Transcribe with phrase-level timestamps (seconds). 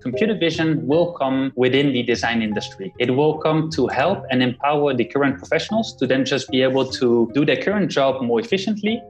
[0.00, 2.92] computer vision will come within the design industry.
[2.98, 6.86] It will come to help and empower the current professionals to then just be able
[6.92, 9.02] to do their current job more efficiently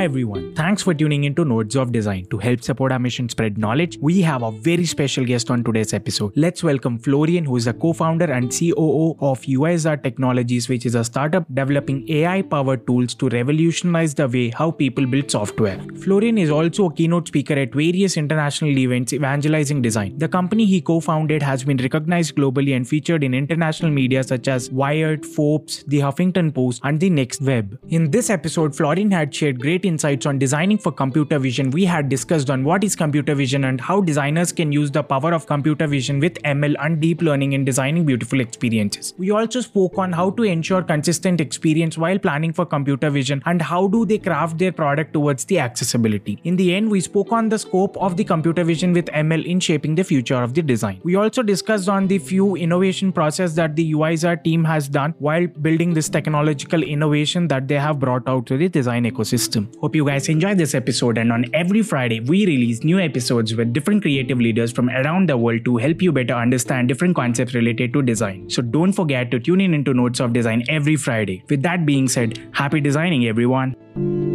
[0.00, 2.24] Hi everyone, thanks for tuning into Nodes of Design.
[2.30, 5.92] To help support our mission spread knowledge, we have a very special guest on today's
[5.92, 6.32] episode.
[6.36, 11.04] Let's welcome Florian, who is the co-founder and COO of UIZard Technologies, which is a
[11.04, 15.78] startup developing AI-powered tools to revolutionize the way how people build software.
[16.02, 20.16] Florian is also a keynote speaker at various international events evangelizing design.
[20.16, 24.70] The company he co-founded has been recognized globally and featured in international media such as
[24.70, 27.78] Wired, Forbes, The Huffington Post, and The Next Web.
[27.90, 31.70] In this episode, Florian had shared great insights on designing for computer vision.
[31.70, 35.32] We had discussed on what is computer vision and how designers can use the power
[35.38, 39.14] of computer vision with ML and deep learning in designing beautiful experiences.
[39.18, 43.62] We also spoke on how to ensure consistent experience while planning for computer vision and
[43.62, 46.38] how do they craft their product towards the accessibility.
[46.44, 49.60] In the end, we spoke on the scope of the computer vision with ML in
[49.60, 51.00] shaping the future of the design.
[51.02, 55.46] We also discussed on the few innovation process that the UIZard team has done while
[55.68, 59.68] building this technological innovation that they have brought out to the design ecosystem.
[59.80, 61.16] Hope you guys enjoyed this episode.
[61.16, 65.38] And on every Friday, we release new episodes with different creative leaders from around the
[65.38, 68.50] world to help you better understand different concepts related to design.
[68.50, 71.44] So don't forget to tune in into Notes of Design every Friday.
[71.48, 74.29] With that being said, happy designing, everyone.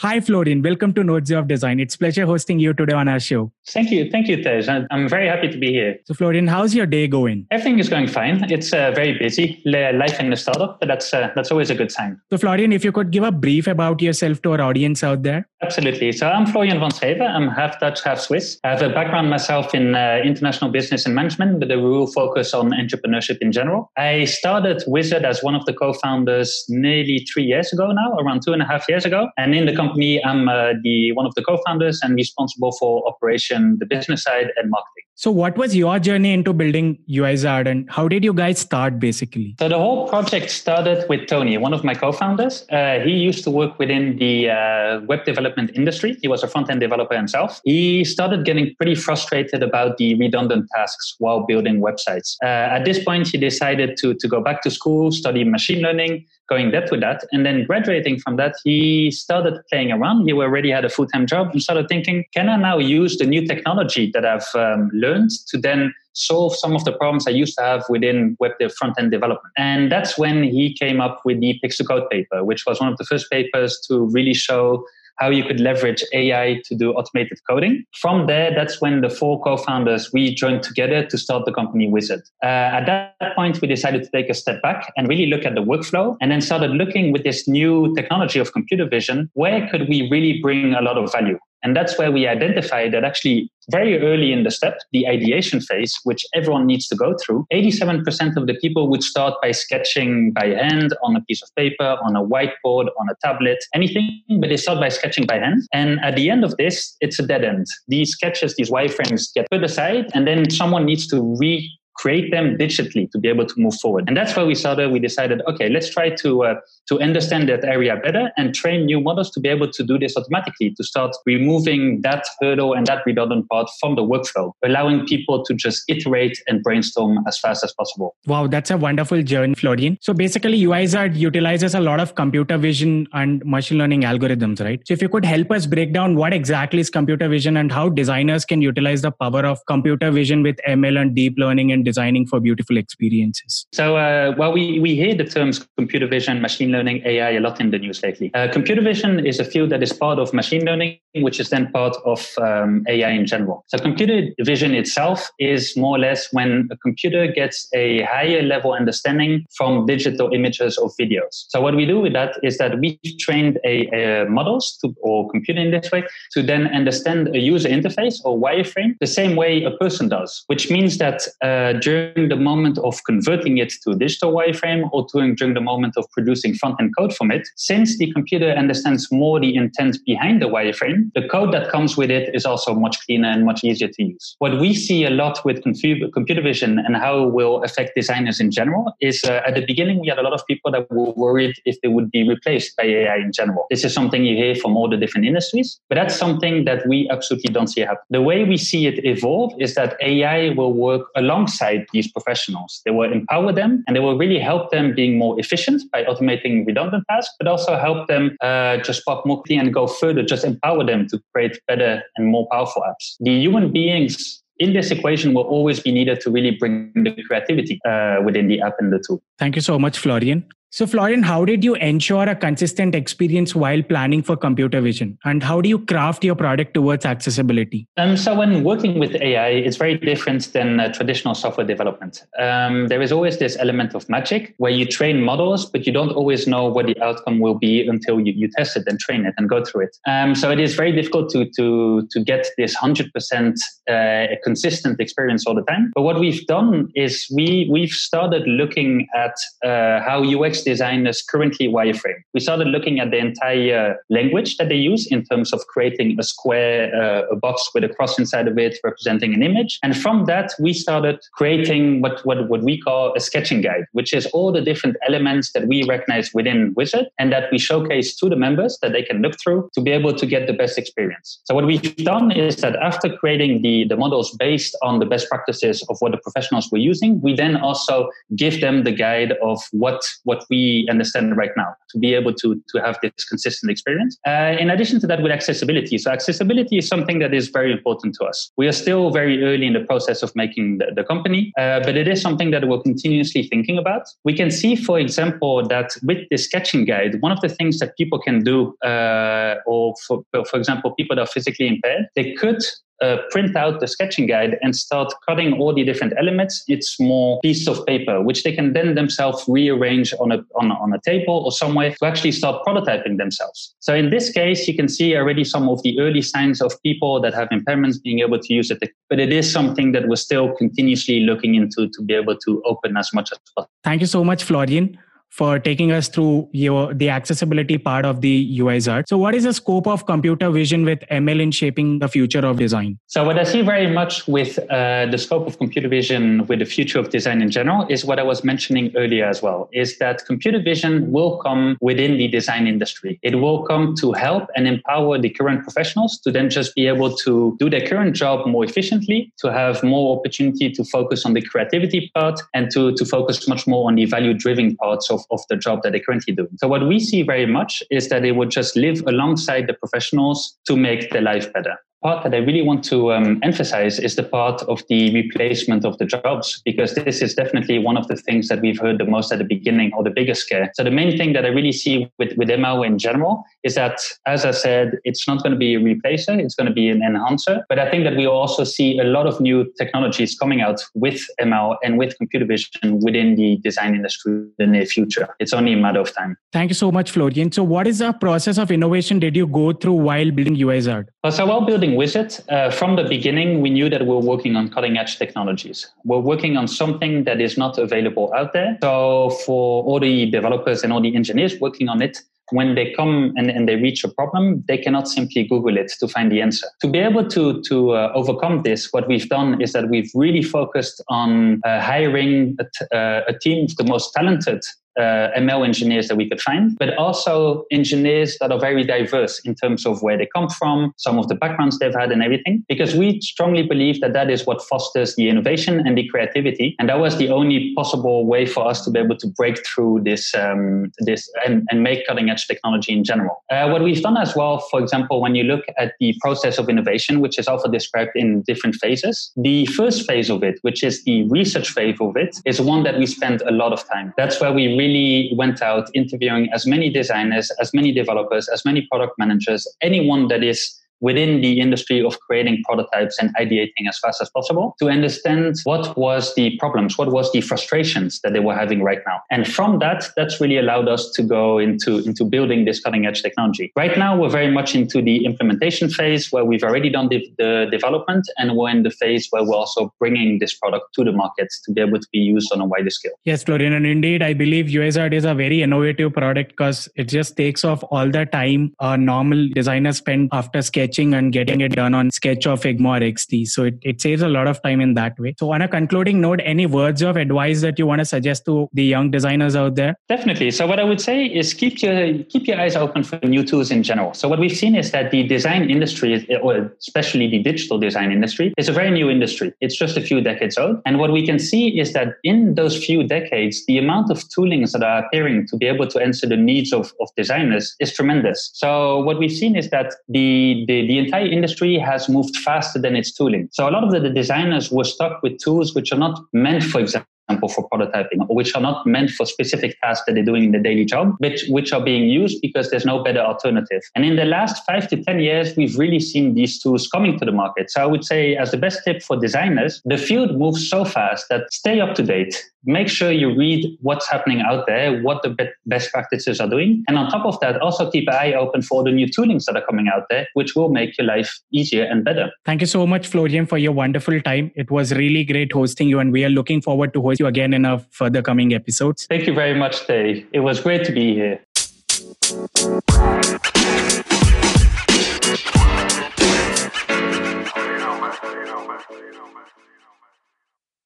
[0.00, 0.62] Hi, Florian.
[0.62, 1.80] Welcome to Nodes of Design.
[1.80, 3.50] It's pleasure hosting you today on our show.
[3.66, 4.08] Thank you.
[4.08, 4.62] Thank you, Tej.
[4.92, 5.98] I'm very happy to be here.
[6.04, 7.48] So, Florian, how's your day going?
[7.50, 8.48] Everything is going fine.
[8.48, 11.90] It's uh, very busy, life in the startup, but that's, uh, that's always a good
[11.90, 12.20] sign.
[12.30, 15.48] So, Florian, if you could give a brief about yourself to our audience out there.
[15.62, 16.12] Absolutely.
[16.12, 17.28] So, I'm Florian van Scheven.
[17.28, 18.60] I'm half Dutch, half Swiss.
[18.62, 22.54] I have a background myself in uh, international business and management with a real focus
[22.54, 23.90] on entrepreneurship in general.
[23.96, 28.42] I started Uizard as one of the co founders nearly three years ago now, around
[28.44, 29.28] two and a half years ago.
[29.36, 33.76] And in the company, I'm uh, the one of the co-founders and responsible for operation,
[33.80, 35.07] the business side, and marketing.
[35.20, 39.56] So, what was your journey into building UIZard, and how did you guys start, basically?
[39.58, 42.64] So, the whole project started with Tony, one of my co-founders.
[42.70, 46.16] Uh, he used to work within the uh, web development industry.
[46.22, 47.60] He was a front-end developer himself.
[47.64, 52.36] He started getting pretty frustrated about the redundant tasks while building websites.
[52.40, 56.26] Uh, at this point, he decided to to go back to school, study machine learning
[56.48, 57.24] going depth with that.
[57.32, 60.26] And then graduating from that, he started playing around.
[60.26, 63.26] He already had a full time job and started thinking, can I now use the
[63.26, 65.07] new technology that I've um, learned
[65.48, 69.10] to then solve some of the problems I used to have within web front end
[69.10, 69.52] development?
[69.56, 73.04] And that's when he came up with the pix2code paper, which was one of the
[73.04, 74.84] first papers to really show
[75.18, 77.84] how you could leverage AI to do automated coding.
[77.94, 82.22] From there, that's when the four co-founders we joined together to start the company Uizard.
[82.42, 82.46] Uh,
[82.78, 85.62] at that point, we decided to take a step back and really look at the
[85.62, 90.08] workflow, and then started looking with this new technology of computer vision, where could we
[90.10, 91.38] really bring a lot of value?
[91.62, 95.94] And that's where we identify that actually very early in the step, the ideation phase,
[96.04, 100.46] which everyone needs to go through, 87% of the people would start by sketching by
[100.46, 104.56] hand on a piece of paper, on a whiteboard, on a tablet, anything, but they
[104.56, 105.62] start by sketching by hand.
[105.72, 107.66] And at the end of this, it's a dead end.
[107.88, 112.56] These sketches, these wireframes get put aside, and then someone needs to re create them
[112.56, 114.04] digitally to be able to move forward.
[114.06, 114.90] And that's where we started.
[114.90, 116.54] We decided, okay, let's try to uh,
[116.88, 120.16] to understand that area better and train new models to be able to do this
[120.16, 125.44] automatically, to start removing that hurdle and that redundant part from the workflow, allowing people
[125.44, 128.14] to just iterate and brainstorm as fast as possible.
[128.26, 129.98] Wow, that's a wonderful journey, Florian.
[130.00, 134.80] So basically, UIZard utilizes a lot of computer vision and machine learning algorithms, right?
[134.86, 137.88] So if you could help us break down what exactly is computer vision and how
[137.88, 142.26] designers can utilize the power of computer vision with ML and deep learning and designing
[142.26, 143.66] for beautiful experiences?
[143.72, 147.60] So, uh, well, we, we hear the terms computer vision, machine learning, AI a lot
[147.60, 148.30] in the news lately.
[148.34, 151.70] Uh, computer vision is a field that is part of machine learning, which is then
[151.72, 153.64] part of um, AI in general.
[153.68, 158.72] So, computer vision itself is more or less when a computer gets a higher level
[158.72, 161.44] understanding from digital images or videos.
[161.48, 165.30] So, what we do with that is that we trained a, a models to, or
[165.30, 169.62] computer in this way to then understand a user interface or wireframe the same way
[169.64, 173.94] a person does, which means that uh, during the moment of converting it to a
[173.96, 177.98] digital wireframe or during, during the moment of producing front end code from it, since
[177.98, 182.34] the computer understands more the intent behind the wireframe, the code that comes with it
[182.34, 184.36] is also much cleaner and much easier to use.
[184.38, 188.50] What we see a lot with computer vision and how it will affect designers in
[188.50, 191.54] general is uh, at the beginning, we had a lot of people that were worried
[191.64, 193.66] if they would be replaced by AI in general.
[193.70, 197.08] This is something you hear from all the different industries, but that's something that we
[197.10, 197.98] absolutely don't see happen.
[198.10, 201.57] The way we see it evolve is that AI will work alongside
[201.92, 202.80] these professionals.
[202.84, 206.66] They will empower them and they will really help them being more efficient by automating
[206.66, 210.84] redundant tasks, but also help them uh, just pop more and go further, just empower
[210.84, 213.16] them to create better and more powerful apps.
[213.20, 217.80] The human beings in this equation will always be needed to really bring the creativity
[217.88, 219.22] uh, within the app and the tool.
[219.38, 220.44] Thank you so much, Florian.
[220.70, 225.16] So, Florian, how did you ensure a consistent experience while planning for computer vision?
[225.24, 227.88] And how do you craft your product towards accessibility?
[227.96, 232.22] Um, so, when working with AI, it's very different than uh, traditional software development.
[232.38, 236.10] Um, there is always this element of magic where you train models, but you don't
[236.10, 239.32] always know what the outcome will be until you, you test it and train it
[239.38, 239.96] and go through it.
[240.06, 243.54] Um, so, it is very difficult to, to, to get this 100%
[243.90, 245.92] uh, consistent experience all the time.
[245.94, 249.32] But what we've done is we, we've started looking at
[249.64, 250.20] uh, how
[250.62, 252.20] Designers currently wireframe.
[252.34, 256.22] We started looking at the entire language that they use in terms of creating a
[256.22, 259.78] square, uh, a box with a cross inside of it representing an image.
[259.82, 264.12] And from that, we started creating what, what, what we call a sketching guide, which
[264.12, 268.28] is all the different elements that we recognize within Uizard and that we showcase to
[268.28, 271.40] the members that they can look through to be able to get the best experience.
[271.44, 275.28] So what we've done is that after creating the, the models based on the best
[275.28, 279.62] practices of what the professionals were using, we then also give them the guide of
[279.72, 284.18] what, what we understand right now to be able to, to have this consistent experience.
[284.26, 285.98] Uh, in addition to that, with accessibility.
[285.98, 288.50] So, accessibility is something that is very important to us.
[288.56, 291.96] We are still very early in the process of making the, the company, uh, but
[291.96, 294.02] it is something that we're continuously thinking about.
[294.24, 297.96] We can see, for example, that with the sketching guide, one of the things that
[297.96, 302.62] people can do, uh, or for, for example, people that are physically impaired, they could
[303.02, 307.40] uh, print out the sketching guide and start cutting all the different elements in small
[307.40, 311.42] pieces of paper, which they can then themselves rearrange on a, on on a table
[311.44, 313.74] or somewhere to actually start prototyping themselves.
[313.80, 317.20] So in this case, you can see already some of the early signs of people
[317.20, 318.78] that have impairments being able to use it.
[319.08, 322.96] But it is something that we're still continuously looking into to be able to open
[322.96, 323.70] as much as possible.
[323.84, 324.98] Thank you so much, Florian
[325.30, 329.04] for taking us through your the accessibility part of the UiZard.
[329.06, 332.58] So, what is the scope of computer vision with ML in shaping the future of
[332.58, 332.98] design?
[333.06, 336.64] So, what I see very much with uh, the scope of computer vision with the
[336.64, 339.68] future of design in general is what I was mentioning earlier as well.
[339.72, 343.18] Is that computer vision will come within the design industry.
[343.22, 347.14] It will come to help and empower the current professionals to then just be able
[347.16, 351.42] to do their current job more efficiently, to have more opportunity to focus on the
[351.42, 355.40] creativity part, and to to focus much more on the value driven parts of of,
[355.48, 356.48] the job that they're currently doing.
[356.56, 360.56] So what we see very much is that they would just live alongside the professionals
[360.66, 364.22] to make their life better part that I really want to um, emphasize is the
[364.22, 368.48] part of the replacement of the jobs, because this is definitely one of the things
[368.48, 370.70] that we've heard the most at the beginning or the biggest scare.
[370.74, 374.00] So the main thing that I really see with, with ML in general is that,
[374.26, 377.02] as I said, it's not going to be a replacer, it's going to be an
[377.02, 377.64] enhancer.
[377.68, 381.20] But I think that we also see a lot of new technologies coming out with
[381.40, 385.28] ML and with computer vision within the design industry in the near future.
[385.40, 386.36] It's only a matter of time.
[386.52, 387.50] Thank you so much, Florian.
[387.52, 391.06] So what is the process of innovation did you go through while building UiZard?
[391.30, 394.56] So while building building Uizard, uh, from the beginning, we knew that we are working
[394.56, 395.90] on cutting edge technologies.
[396.04, 398.78] We're working on something that is not available out there.
[398.82, 402.18] So for all the developers and all the engineers working on it,
[402.50, 406.08] when they come and, and they reach a problem, they cannot simply Google it to
[406.08, 406.66] find the answer.
[406.80, 410.42] To be able to, to uh, overcome this, what we've done is that we've really
[410.42, 414.64] focused on uh, hiring a, t- uh, a team of the most talented
[414.98, 419.54] uh, ML engineers that we could find, but also engineers that are very diverse in
[419.54, 422.64] terms of where they come from, some of the backgrounds they've had, and everything.
[422.68, 426.88] Because we strongly believe that that is what fosters the innovation and the creativity, and
[426.88, 430.34] that was the only possible way for us to be able to break through this,
[430.34, 433.44] um, this and, and, make cutting edge technology in general.
[433.50, 436.68] Uh, what we've done as well, for example, when you look at the process of
[436.68, 441.04] innovation, which is also described in different phases, the first phase of it, which is
[441.04, 444.12] the research phase of it, is one that we spend a lot of time.
[444.16, 448.64] That's where we really really went out interviewing as many designers, as many developers, as
[448.64, 453.98] many product managers, anyone that is within the industry of creating prototypes and ideating as
[453.98, 458.40] fast as possible to understand what was the problems, what was the frustrations that they
[458.40, 459.20] were having right now.
[459.30, 463.22] And from that, that's really allowed us to go into, into building this cutting edge
[463.22, 463.72] technology.
[463.76, 467.68] Right now, we're very much into the implementation phase where we've already done the, the
[467.70, 471.48] development and we're in the phase where we're also bringing this product to the market
[471.64, 473.12] to be able to be used on a wider scale.
[473.24, 473.72] Yes, Florian.
[473.72, 477.82] And indeed, I believe UiZard is a very innovative product because it just takes off
[477.90, 482.46] all the time a normal designer spend after sketching and getting it done on Sketch
[482.46, 483.46] or Figma or XD.
[483.48, 485.34] So it, it saves a lot of time in that way.
[485.38, 488.68] So on a concluding note, any words of advice that you want to suggest to
[488.72, 489.96] the young designers out there?
[490.08, 490.50] Definitely.
[490.50, 493.70] So what I would say is keep your keep your eyes open for new tools
[493.70, 494.14] in general.
[494.14, 498.54] So what we've seen is that the design industry, or especially the digital design industry,
[498.56, 499.52] is a very new industry.
[499.60, 500.80] It's just a few decades old.
[500.86, 504.72] And what we can see is that in those few decades, the amount of toolings
[504.72, 508.50] that are appearing to be able to answer the needs of, of designers is tremendous.
[508.54, 512.96] So what we've seen is that the, the, the entire industry has moved faster than
[512.96, 513.48] its tooling.
[513.52, 516.64] So a lot of the, the designers were stuck with tools which are not meant,
[516.64, 520.44] for example, example, for prototyping, which are not meant for specific tasks that they're doing
[520.44, 523.82] in the daily job, but which are being used because there's no better alternative.
[523.94, 527.24] And in the last five to 10 years, we've really seen these tools coming to
[527.24, 527.70] the market.
[527.70, 531.26] So I would say, as the best tip for designers, the field moves so fast
[531.30, 532.42] that stay up to date.
[532.64, 535.34] Make sure you read what's happening out there, what the
[535.66, 536.84] best practices are doing.
[536.88, 539.56] And on top of that, also keep an eye open for the new toolings that
[539.56, 542.30] are coming out there, which will make your life easier and better.
[542.44, 544.50] Thank you so much, Florian, for your wonderful time.
[544.56, 547.52] It was really great hosting you, and we are looking forward to hosting you again
[547.52, 549.06] in our further coming episodes.
[549.06, 550.26] Thank you very much, Dave.
[550.32, 551.40] It was great to be here.